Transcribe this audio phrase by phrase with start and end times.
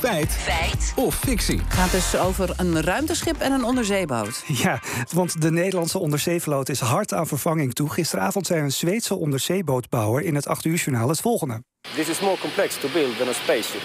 [0.00, 0.32] Feit.
[0.32, 0.92] Feit.
[0.96, 1.60] Of fictie.
[1.64, 4.42] Het gaat dus over een ruimteschip en een onderzeeboot.
[4.62, 4.80] Ja,
[5.12, 7.90] want de Nederlandse onderzeevloot is hard aan vervanging toe.
[7.90, 11.62] Gisteravond zei een Zweedse onderzeebootbouwer in het 8 uur journaal het volgende.
[11.94, 13.80] This is more complex to build than a spaceship.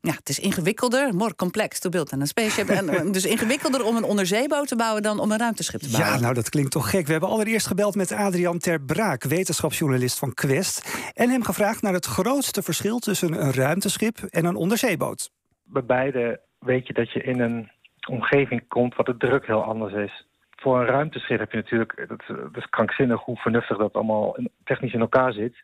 [0.00, 2.68] Ja, het is ingewikkelder, more complex to build than a spaceship.
[2.68, 6.12] en eh, dus ingewikkelder om een onderzeeboot te bouwen dan om een ruimteschip te bouwen.
[6.12, 7.06] Ja, nou dat klinkt toch gek.
[7.06, 10.82] We hebben allereerst gebeld met Adrian Ter Braak, wetenschapsjournalist van Quest.
[11.12, 15.30] En hem gevraagd naar het grootste verschil tussen een ruimteschip en een onderzeeboot.
[15.64, 17.70] Bij beide weet je dat je in een
[18.08, 20.26] omgeving komt wat de druk heel anders is.
[20.50, 25.00] Voor een ruimteschip heb je natuurlijk, dat, is krankzinnig hoe vernuftig dat allemaal technisch in
[25.00, 25.56] elkaar zit.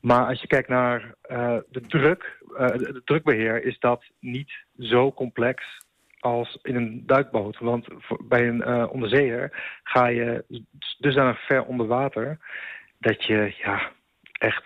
[0.00, 5.64] Maar als je kijkt naar eh, de druk, de drukbeheer, is dat niet zo complex
[6.20, 7.58] als in een duikboot.
[7.58, 7.86] Want
[8.24, 10.44] bij een eh, onderzeeër ga je
[10.98, 12.38] dusdanig ver onder water
[12.98, 13.90] dat je ja,
[14.32, 14.64] echt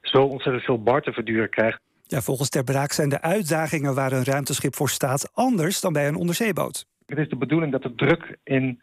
[0.00, 1.80] zo ontzettend veel bar te verduren krijgt.
[2.08, 6.08] Ja, volgens Ter Braak zijn de uitdagingen waar een ruimteschip voor staat anders dan bij
[6.08, 6.86] een onderzeeboot.
[7.06, 8.82] Het is de bedoeling dat de druk in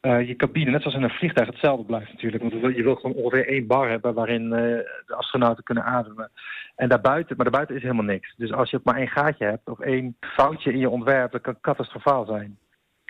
[0.00, 2.42] eh, je cabine, net zoals in een vliegtuig, hetzelfde blijft natuurlijk.
[2.42, 4.58] Want je wil- gewoon ongeveer één bar hebben waarin eh,
[5.06, 6.30] de astronauten kunnen ademen.
[6.76, 8.34] En daarbuiten, maar daarbuiten is helemaal niks.
[8.36, 11.60] Dus als je maar één gaatje hebt of één foutje in je ontwerp, dat kan
[11.60, 12.58] catastrofaal zijn.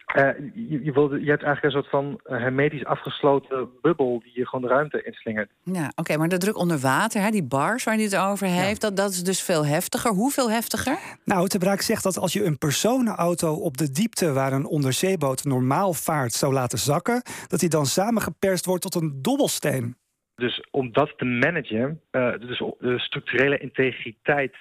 [0.07, 4.33] Eh, je, je, wilde, je hebt eigenlijk een soort van eh, hermetisch afgesloten bubbel die
[4.35, 5.51] je gewoon de ruimte inslingert.
[5.63, 8.81] Ja, oké, maar de druk onder water, hè, die bars waar hij het over heeft,
[8.81, 10.11] dat, dat is dus veel heftiger.
[10.11, 10.99] Hoeveel heftiger?
[11.25, 15.45] Nou, Ter Braak zegt dat als je een personenauto op de diepte waar een onderzeeboot
[15.45, 19.97] normaal vaart zou laten zakken, dat die dan samengeperst wordt tot een dobbelsteen.
[20.35, 24.57] Dus om dat te managen, eh, dus de structurele integriteit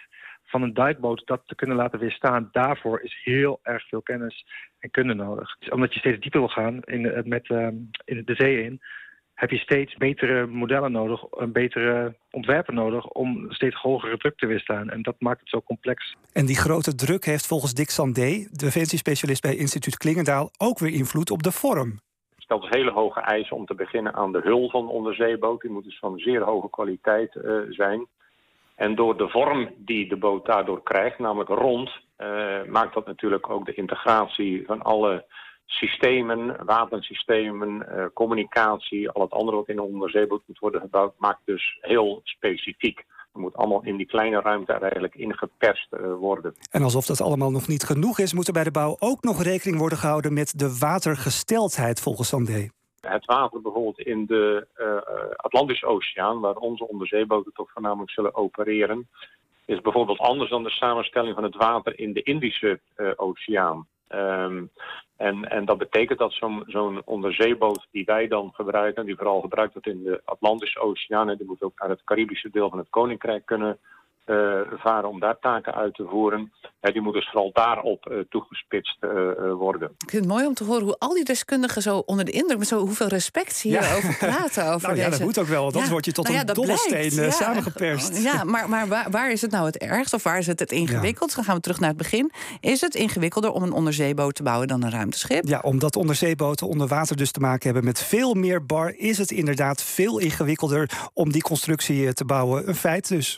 [0.52, 4.46] van een duikboot dat te kunnen laten weerstaan, daarvoor is heel erg veel kennis
[4.80, 5.56] en kunde nodig.
[5.60, 7.68] Dus omdat je steeds dieper wil gaan in, de- met, eh,
[8.06, 8.82] in de zee in,
[9.34, 14.46] heb je steeds betere modellen nodig, een betere ontwerpen nodig om steeds hogere druk te
[14.48, 14.90] weerstaan.
[14.90, 16.16] En dat maakt het zo complex.
[16.34, 21.32] En die grote druk heeft volgens Dick Sandé, defensiespecialist bij instituut Klingendaal, ook weer invloed
[21.32, 22.00] op de vorm.
[22.38, 25.62] stelt dus hele hoge eisen om te beginnen aan de hul van de onderzeeboot.
[25.62, 28.08] Die moet dus van zeer hoge kwaliteit eh, zijn.
[28.82, 32.28] En door de vorm die de boot daardoor krijgt, namelijk rond, eh,
[32.70, 35.26] maakt dat natuurlijk ook de integratie van alle
[35.66, 41.42] systemen, wapensystemen, eh, communicatie, al het andere wat in een onderzeeboot moet worden gebouwd, maakt
[41.46, 42.98] dus heel specifiek.
[42.98, 46.56] Het moet allemaal in die kleine ruimte eigenlijk ingeperst eh, worden.
[46.72, 49.44] En alsof dat allemaal nog niet genoeg is, moet er bij de bouw ook nog
[49.44, 52.70] rekening worden gehouden met de watergesteldheid volgens Sandé.
[53.08, 58.36] Het water bijvoorbeeld in de eh, eh, Atlantische Oceaan, waar onze onderzeeboten toch voornamelijk zullen
[58.36, 59.10] opereren,
[59.66, 63.88] is bijvoorbeeld anders dan de samenstelling van het water in de Indische eh, Oceaan.
[64.08, 64.66] Ehm,
[65.18, 69.74] en, en dat betekent dat zo'n zo'n onderzeeboot die wij dan gebruiken, die vooral gebruikt
[69.74, 72.90] wordt in de Atlantische Oceaan, en die moet ook naar het Caribische deel van het
[72.90, 73.80] Koninkrijk kunnen
[74.78, 76.52] varen om daar taken uit te voeren.
[76.82, 79.92] Ja, die moet dus vooral daarop eh, toegespitst eh, eh, worden.
[79.98, 82.58] Ik vind het mooi om te horen hoe al die deskundigen zo onder de indruk,
[82.58, 84.66] met zo hoeveel respect hierover praten.
[84.74, 86.56] Over Nou ja, dat moet ook wel, want anders word je tot nou een dat
[86.56, 87.32] dobbelsteen, eh, ja.
[87.32, 88.24] samengeperst.
[88.24, 90.72] Ja, maar, maar waar, waar is het nou het ergst of waar is het het
[90.72, 91.36] ingewikkeld?
[91.36, 92.32] Dan gaan we terug naar het begin.
[92.60, 95.48] Is het ingewikkelder om een onderzeeboot te bouwen dan een ruimteschip?
[95.48, 99.32] Ja, omdat onderzeeboten onder water dus te maken hebben met veel meer bar, is het
[99.32, 102.68] inderdaad veel ingewikkelder om die constructie eh, te bouwen.
[102.68, 103.30] Een feit dus.